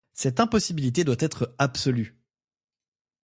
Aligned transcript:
Cette 0.13 0.39
impossibilité 0.39 1.03
doit 1.03 1.13
être 1.19 1.53
absolue. 1.59 2.17